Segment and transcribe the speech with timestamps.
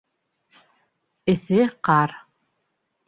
[1.33, 2.11] ЭҪЕ ҠАР